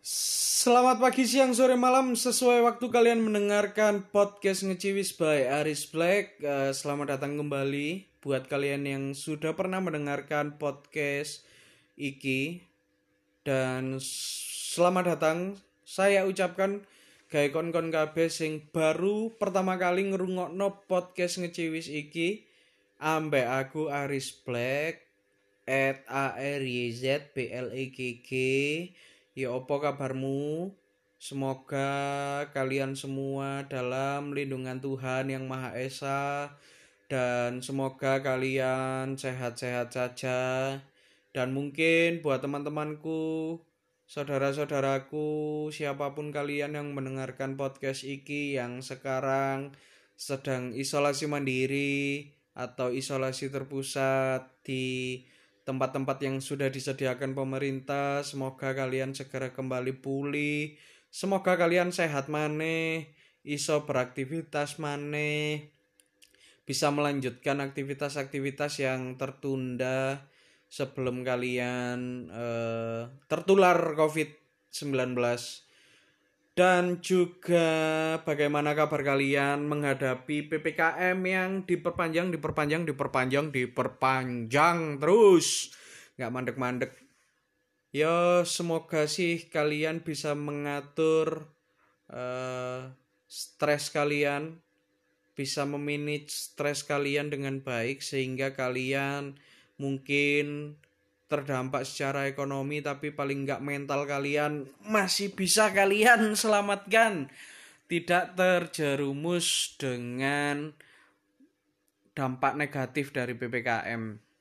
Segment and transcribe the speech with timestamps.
[0.00, 2.16] Selamat pagi, siang, sore, malam.
[2.16, 8.08] Sesuai waktu kalian mendengarkan podcast Ngeciwis by Aris Black Eh, Selamat datang kembali.
[8.24, 11.44] Buat kalian yang sudah pernah mendengarkan podcast
[12.00, 12.64] Iki
[13.44, 14.00] Dan
[14.72, 16.88] selamat datang Saya ucapkan
[17.28, 22.48] Gawe kon-kon kabeh sing baru pertama kali ngerungokno podcast Ngeciwis iki.
[22.96, 25.11] Ambek aku Aris Black
[25.72, 28.30] at A R Y Z B L E G G
[29.32, 30.68] Ya opo kabarmu?
[31.16, 31.88] Semoga
[32.52, 36.52] kalian semua dalam lindungan Tuhan yang Maha Esa
[37.08, 40.40] dan semoga kalian sehat-sehat saja
[41.32, 43.56] dan mungkin buat teman-temanku
[44.04, 49.72] saudara-saudaraku siapa pun kalian yang mendengarkan podcast iki yang sekarang
[50.18, 55.24] sedang isolasi mandiri atau isolasi terpusat di
[55.62, 58.26] tempat-tempat yang sudah disediakan pemerintah.
[58.26, 60.74] Semoga kalian segera kembali pulih.
[61.12, 63.12] Semoga kalian sehat maneh,
[63.44, 65.76] iso beraktivitas maneh,
[66.64, 70.24] bisa melanjutkan aktivitas-aktivitas yang tertunda
[70.72, 75.12] sebelum kalian eh, tertular COVID-19.
[76.52, 77.68] Dan juga
[78.28, 85.72] bagaimana kabar kalian menghadapi PPKM yang diperpanjang, diperpanjang, diperpanjang, diperpanjang terus.
[86.20, 86.92] Nggak mandek-mandek.
[87.88, 91.48] Ya semoga sih kalian bisa mengatur
[92.12, 92.92] eh,
[93.24, 94.60] stres kalian,
[95.32, 99.40] bisa memanage stres kalian dengan baik sehingga kalian
[99.80, 100.76] mungkin
[101.32, 107.32] terdampak secara ekonomi tapi paling nggak mental kalian masih bisa kalian selamatkan.
[107.88, 110.76] Tidak terjerumus dengan
[112.12, 114.32] dampak negatif dari PPKM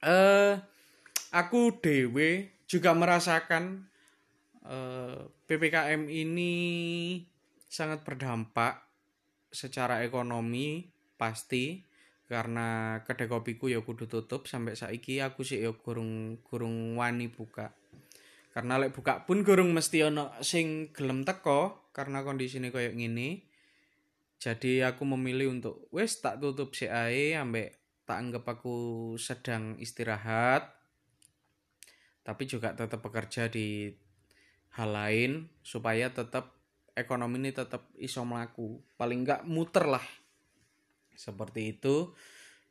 [0.00, 0.56] eh
[1.36, 3.84] aku dewe juga merasakan
[4.64, 6.52] eh, PPKM ini
[7.68, 8.80] sangat berdampak
[9.52, 10.88] secara ekonomi
[11.20, 11.84] pasti
[12.30, 17.74] karena kedai kopiku ya kudu tutup sampai saiki aku sih ya gurung gurung wani buka.
[18.54, 23.50] Karena lek buka pun gurung mesti ono sing gelem teko karena kondisine koyo ngini
[24.40, 27.76] jadi aku memilih untuk wes tak tutup si ae ambek
[28.08, 30.70] tak anggap aku sedang istirahat.
[32.24, 33.92] Tapi juga tetap bekerja di
[34.78, 36.56] hal lain supaya tetap
[36.94, 40.19] ekonomi ini tetap iso melaku paling enggak muter lah
[41.20, 42.16] seperti itu.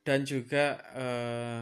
[0.02, 1.60] Dan juga eh,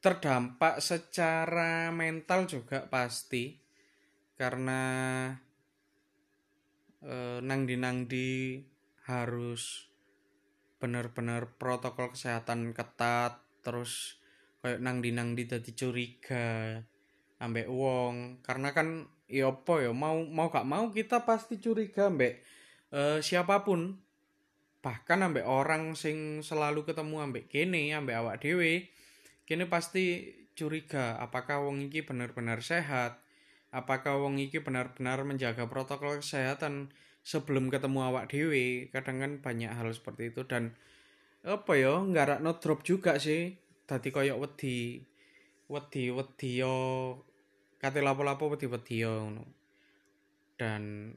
[0.00, 3.60] terdampak secara mental juga pasti.
[4.40, 4.82] Karena
[7.04, 8.64] eh, nangdi-nangdi
[9.04, 9.92] harus
[10.80, 13.44] benar-benar protokol kesehatan ketat.
[13.60, 14.16] Terus
[14.64, 16.80] kayak nangdi-nangdi tadi curiga
[17.44, 18.40] ambek wong.
[18.40, 22.46] Karena kan ya ya mau mau gak mau kita pasti curiga ambek
[22.94, 23.98] eh, siapa pun
[24.86, 28.86] bahkan ambek orang sing selalu ketemu ambek kene ambek awak dewe
[29.42, 33.18] kene pasti curiga apakah wong iki benar-benar sehat
[33.74, 36.94] apakah wong iki benar-benar menjaga protokol kesehatan
[37.26, 40.78] sebelum ketemu awak dewe kadang kan banyak hal seperti itu dan
[41.42, 43.58] apa ya nggak no drop juga sih
[43.90, 45.02] tadi koyok wedi
[45.66, 46.74] wedi wedi yo
[47.82, 49.34] kate lapo-lapo wedi wedi yo
[50.54, 51.10] dan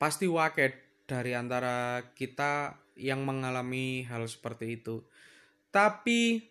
[0.00, 5.08] pasti waket dari antara kita yang mengalami hal seperti itu.
[5.72, 6.44] Tapi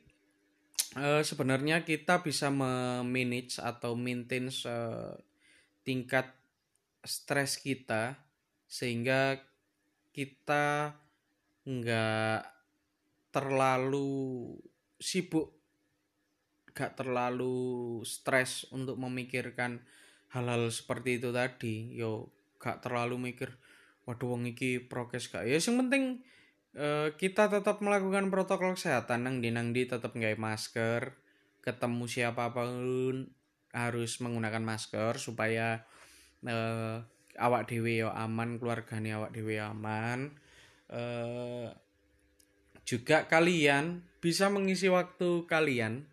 [0.97, 5.13] eh, sebenarnya kita bisa memanage atau maintain eh,
[5.85, 6.33] tingkat
[7.05, 8.17] stres kita
[8.65, 9.37] sehingga
[10.11, 10.97] kita
[11.63, 12.41] nggak
[13.29, 14.57] terlalu
[14.97, 15.53] sibuk
[16.77, 19.81] gak terlalu stres untuk memikirkan
[20.29, 22.29] hal-hal seperti itu tadi yo
[22.61, 23.57] gak terlalu mikir
[24.07, 25.43] waduh wong iki prokes gak?
[25.43, 26.23] Ya yang penting
[26.73, 29.27] eh, kita tetap melakukan protokol kesehatan.
[29.27, 31.11] Nang di nang di tetap nggak masker
[31.59, 33.27] ketemu siapa pun
[33.75, 35.83] harus menggunakan masker supaya
[36.47, 36.97] eh,
[37.37, 40.31] awak dewe yo aman keluargane awak dewe aman.
[40.87, 41.67] Eh,
[42.87, 46.07] juga kalian bisa mengisi waktu kalian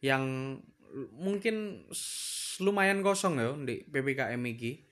[0.00, 0.56] yang
[1.20, 1.84] mungkin
[2.64, 4.87] lumayan kosong ya di PPKM iki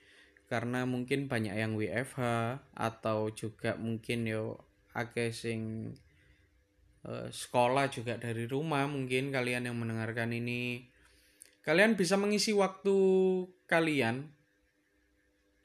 [0.46, 2.22] karena mungkin banyak yang WFH
[2.78, 4.62] atau juga mungkin yo
[4.94, 5.90] akeh sing
[7.02, 10.86] eh, sekolah juga dari rumah mungkin kalian yang mendengarkan ini.
[11.66, 12.94] Kalian bisa mengisi waktu
[13.66, 14.30] kalian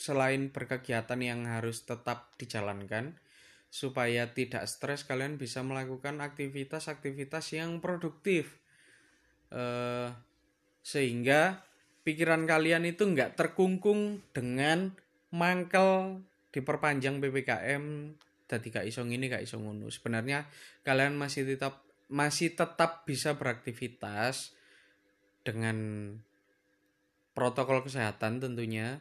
[0.02, 3.22] selain berkegiatan yang harus tetap dijalankan
[3.70, 8.58] supaya tidak stres kalian bisa melakukan aktivitas-aktivitas yang produktif.
[9.54, 10.10] Eh,
[10.82, 11.62] sehingga
[12.02, 14.94] pikiran kalian itu nggak terkungkung dengan
[15.32, 16.20] mangkel
[16.52, 18.14] diperpanjang ppkm
[18.46, 19.88] tadi gak iso ini gak iso ngono.
[19.88, 20.44] Sebenarnya
[20.84, 24.52] kalian masih tetap masih tetap bisa beraktivitas
[25.48, 25.78] dengan
[27.32, 29.00] protokol kesehatan tentunya.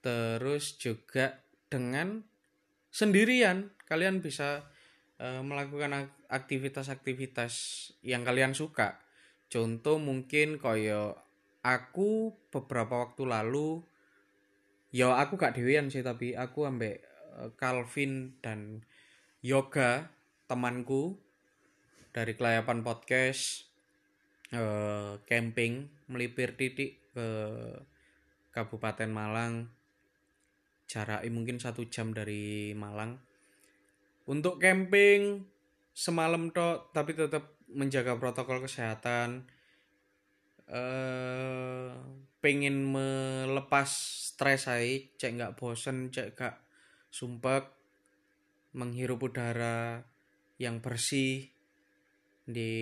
[0.00, 2.24] Terus juga dengan
[2.88, 4.64] sendirian kalian bisa
[5.20, 7.52] uh, melakukan aktivitas-aktivitas
[8.00, 9.00] yang kalian suka.
[9.52, 11.23] Contoh mungkin koyo
[11.64, 13.80] aku beberapa waktu lalu
[14.92, 17.00] ya aku gak dewean sih tapi aku ambek
[17.40, 18.84] uh, Calvin dan
[19.40, 20.12] Yoga
[20.44, 21.16] temanku
[22.12, 23.66] dari kelayapan podcast
[24.52, 27.28] uh, camping melipir titik ke
[28.54, 29.72] Kabupaten Malang
[30.84, 33.18] jarak mungkin satu jam dari Malang.
[34.30, 35.44] Untuk camping
[35.90, 39.46] semalam tok tapi tetap menjaga protokol kesehatan
[40.70, 41.92] uh,
[42.44, 46.60] pengen melepas stres saya cek nggak bosen cek gak
[47.08, 47.70] sumpek
[48.74, 50.02] menghirup udara
[50.58, 51.48] yang bersih
[52.44, 52.74] di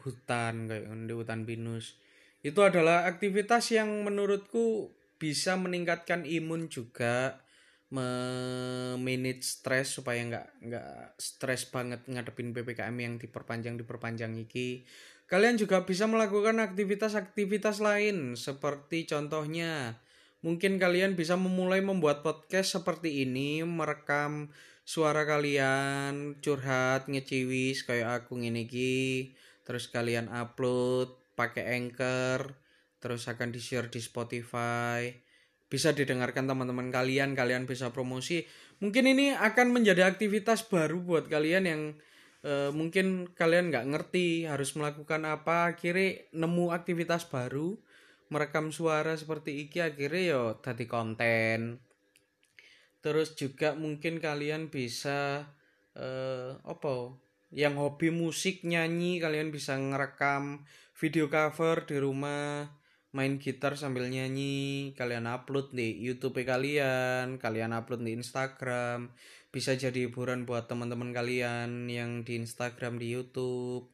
[0.00, 1.98] hutan kayak di hutan pinus.
[2.40, 7.44] Itu adalah aktivitas yang menurutku bisa meningkatkan imun juga
[7.90, 14.86] memanage stres supaya nggak nggak stres banget ngadepin ppkm yang diperpanjang diperpanjang iki
[15.30, 20.02] kalian juga bisa melakukan aktivitas-aktivitas lain seperti contohnya
[20.42, 24.50] mungkin kalian bisa memulai membuat podcast seperti ini merekam
[24.82, 28.66] suara kalian curhat ngeciwis kayak aku ngene
[29.62, 32.58] terus kalian upload pakai anchor
[33.00, 35.08] terus akan di share di Spotify.
[35.70, 38.44] Bisa didengarkan teman-teman kalian kalian bisa promosi.
[38.84, 41.82] Mungkin ini akan menjadi aktivitas baru buat kalian yang
[42.44, 47.76] uh, mungkin kalian nggak ngerti harus melakukan apa akhirnya nemu aktivitas baru
[48.30, 51.82] merekam suara seperti iki akhirnya yo tadi konten.
[53.00, 55.50] Terus juga mungkin kalian bisa
[55.98, 57.16] uh, apa
[57.50, 60.62] yang hobi musik nyanyi kalian bisa ngerekam
[60.94, 62.70] video cover di rumah
[63.10, 69.10] main gitar sambil nyanyi kalian upload di YouTube kalian kalian upload di Instagram.
[69.50, 73.90] Bisa jadi hiburan buat teman-teman kalian yang di Instagram di YouTube.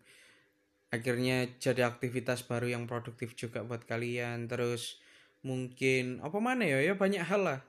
[0.92, 4.52] Akhirnya jadi aktivitas baru yang produktif juga buat kalian.
[4.52, 5.00] Terus
[5.40, 6.84] mungkin apa mana ya?
[6.84, 7.60] Ya banyak hal lah.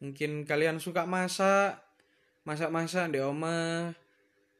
[0.00, 1.84] Mungkin kalian suka masak
[2.44, 3.96] masak-masak di oma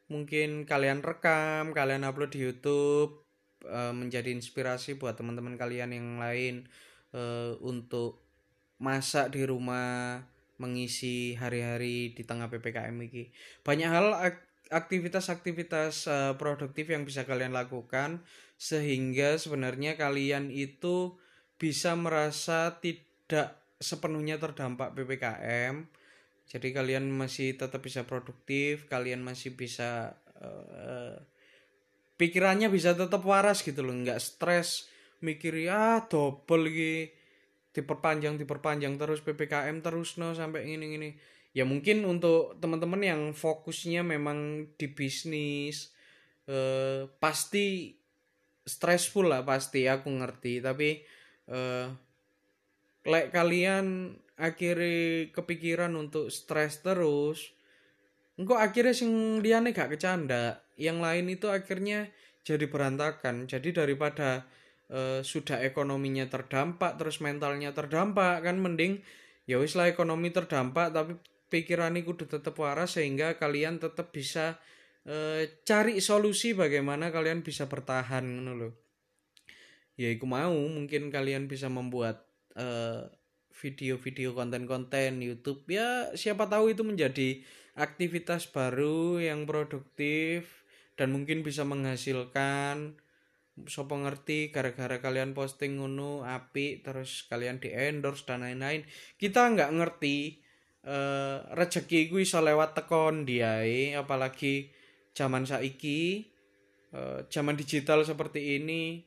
[0.09, 3.24] mungkin kalian rekam kalian upload di YouTube
[3.67, 6.65] uh, menjadi inspirasi buat teman-teman kalian yang lain
[7.13, 8.21] uh, untuk
[8.81, 10.21] masak di rumah
[10.55, 13.27] mengisi hari-hari di tengah ppkm ini
[13.63, 14.15] banyak hal
[14.71, 18.23] aktivitas-aktivitas uh, produktif yang bisa kalian lakukan
[18.55, 21.19] sehingga sebenarnya kalian itu
[21.59, 25.87] bisa merasa tidak sepenuhnya terdampak PPKM.
[26.45, 31.17] Jadi kalian masih tetap bisa produktif, kalian masih bisa uh,
[32.15, 34.87] pikirannya bisa tetap waras gitu loh, nggak stres
[35.23, 37.09] mikir ya double lagi
[37.75, 41.09] diperpanjang diperpanjang terus PPKM terus no sampai ini ini.
[41.55, 45.95] Ya mungkin untuk teman-teman yang fokusnya memang di bisnis
[46.51, 47.95] uh, pasti
[48.65, 50.99] stressful lah pasti aku ngerti tapi
[51.47, 51.87] uh,
[53.05, 57.55] lek kalian akhirnya kepikiran untuk stres terus
[58.35, 60.63] engkau akhirnya sing liane gak kecanda.
[60.75, 62.11] Yang lain itu akhirnya
[62.43, 63.47] jadi berantakan.
[63.47, 64.45] Jadi daripada
[64.91, 69.01] uh, sudah ekonominya terdampak terus mentalnya terdampak kan mending
[69.45, 71.17] ya wis lah ekonomi terdampak tapi
[71.53, 74.57] pikiran kudu tetap waras sehingga kalian tetap bisa
[75.05, 78.73] uh, cari solusi bagaimana kalian bisa bertahan loh
[79.95, 83.07] ya aku mau mungkin kalian bisa membuat eh,
[83.55, 85.63] video-video konten-konten YouTube.
[85.71, 87.41] Ya siapa tahu itu menjadi
[87.75, 90.65] aktivitas baru yang produktif
[90.95, 92.95] dan mungkin bisa menghasilkan
[93.71, 98.83] so ngerti gara-gara kalian posting ngono api terus kalian di endorse dan lain-lain
[99.15, 100.43] kita nggak ngerti
[100.83, 103.63] uh, rezeki gue iso lewat tekon dia
[103.95, 104.75] apalagi
[105.15, 106.27] zaman saiki
[106.91, 108.99] uh, zaman digital seperti ini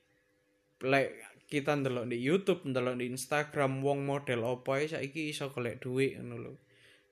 [0.80, 6.20] like kita ndelok di YouTube, ndelok di Instagram wong model opo saiki iso golek duit
[6.20, 6.67] ngono.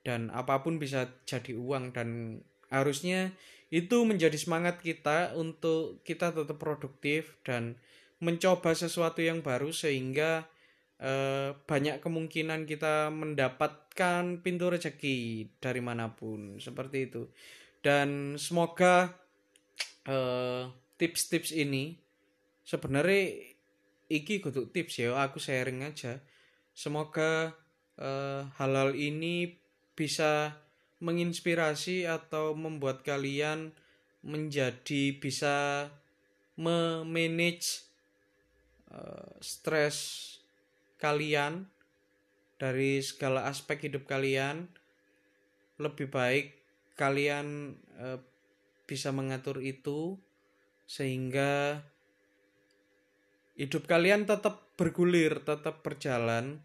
[0.07, 2.39] Dan apa pun bisa jadi uang dan
[2.71, 3.35] harusnya
[3.75, 7.75] itu menjadi semangat kita untuk kita tetap produktif dan
[8.23, 10.47] mencoba sesuatu yang baru sehingga
[11.03, 16.63] eh, banyak kemungkinan kita mendapatkan pintu rezeki dari mana pun.
[16.63, 17.27] Seperti itu.
[17.83, 19.11] Dan semoga
[20.07, 20.71] eh,
[21.03, 21.99] tips-tips ini
[22.63, 23.55] sebenarnya
[24.07, 26.23] iki kudu tips ya aku sharing aja.
[26.77, 27.57] Semoga
[27.97, 29.57] uh, hal-hal ini
[29.97, 30.61] bisa
[31.01, 33.73] menginspirasi atau membuat kalian
[34.25, 35.89] menjadi bisa
[36.57, 37.85] memanage
[38.93, 40.25] uh, stres
[40.97, 41.69] kalian
[42.57, 44.69] dari segala aspek hidup kalian.
[45.77, 46.57] Lebih baik
[46.97, 48.19] kalian uh,
[48.89, 50.17] bisa mengatur itu
[50.89, 51.85] sehingga
[53.59, 56.65] hidup kalian tetap bergulir, tetap berjalan.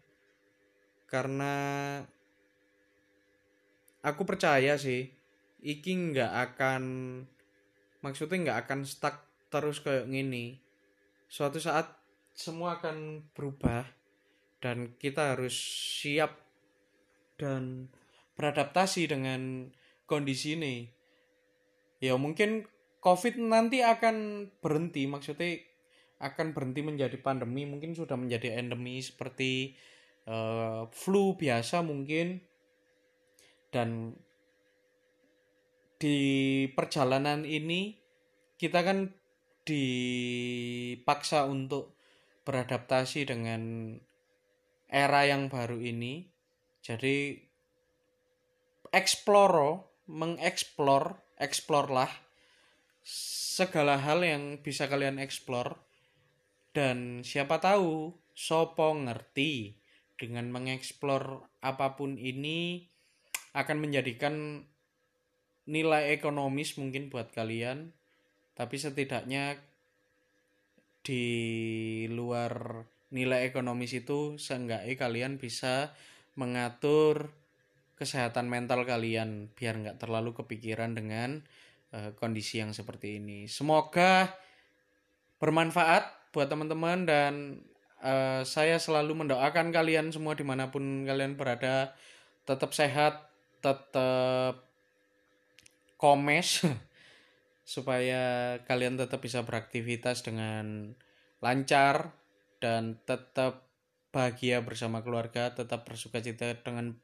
[1.04, 1.52] Karena
[4.02, 5.10] aku percaya sih
[5.62, 6.82] iki nggak akan
[8.02, 10.58] maksudnya nggak akan stuck terus kayak gini
[11.30, 13.84] suatu saat semua akan berubah
[14.62, 15.52] dan kita harus
[16.00, 16.38] siap
[17.36, 17.90] dan
[18.38, 19.68] beradaptasi dengan
[20.06, 20.86] kondisi ini.
[21.98, 22.66] Ya mungkin
[23.02, 25.58] covid nanti akan berhenti maksudnya
[26.22, 29.74] akan berhenti menjadi pandemi mungkin sudah menjadi endemi seperti
[30.30, 32.38] uh, flu biasa mungkin
[33.72, 34.12] dan
[35.96, 36.18] di
[36.76, 37.96] perjalanan ini
[38.60, 39.10] kita kan
[39.64, 41.96] dipaksa untuk
[42.44, 43.94] beradaptasi dengan
[44.92, 46.28] era yang baru ini.
[46.82, 47.38] Jadi
[48.92, 52.12] explore mengeksplor explore lah
[53.02, 55.78] segala hal yang bisa kalian explore.
[56.72, 59.76] Dan siapa tahu sopo ngerti
[60.18, 62.91] dengan mengeksplor apa pun ini
[63.52, 64.64] akan menjadikan
[65.68, 67.92] nilai ekonomis mungkin buat kalian
[68.52, 69.60] tapi setidaknya
[71.02, 71.26] di
[72.10, 75.92] luar nilai ekonomis itu seenggaknya kalian bisa
[76.38, 77.34] mengatur
[77.98, 81.44] kesehatan mental kalian biar nggak terlalu kepikiran dengan
[81.92, 83.46] uh, kondisi yang seperti ini.
[83.46, 84.32] Semoga
[85.38, 87.34] bermanfaat buat teman-teman dan
[88.00, 91.94] uh, saya selalu mendoakan kalian semua di mana pun kalian berada.
[92.42, 93.31] Tetap sehat
[93.62, 94.66] tetap
[95.96, 96.66] komes
[97.74, 100.98] supaya kalian tetap bisa beraktivitas dengan
[101.38, 102.12] lancar
[102.58, 103.70] dan tetap
[104.12, 106.98] bahagia bersama keluarga, tetap bersuka cita dengan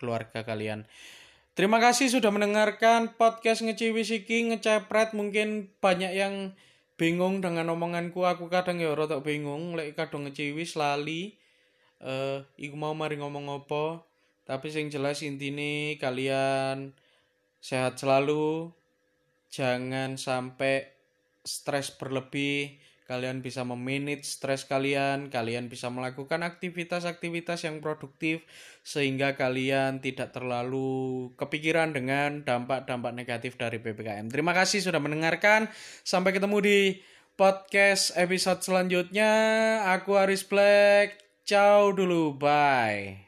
[0.00, 0.88] keluarga kalian.
[1.54, 5.14] Terima kasih sudah mendengarkan podcast ngeciwi siki ngecepret.
[5.14, 6.54] Mungkin banyak yang
[6.94, 8.22] bingung dengan omonganku.
[8.26, 11.34] Aku kadang ya rotok bingung lek kadang ngeciwis lali
[12.02, 14.06] uh, iku mau mari ngomong apa
[14.48, 16.96] tapi sing jelas intine kalian
[17.60, 18.72] sehat selalu.
[19.52, 20.88] Jangan sampai
[21.44, 22.80] stres berlebih.
[23.04, 25.28] Kalian bisa memanage stres kalian.
[25.28, 28.44] Kalian bisa melakukan aktivitas-aktivitas yang produktif
[28.80, 35.68] sehingga kalian tidak terlalu kepikiran dengan dampak-dampak negatif dari PPKM terima kasih sudah mendengarkan.
[36.04, 36.78] Sampai ketemu di
[37.36, 39.32] podcast episode selanjutnya.
[39.92, 41.20] Aku Aris Black.
[41.44, 42.36] Ciao dulu.
[42.36, 43.27] Bye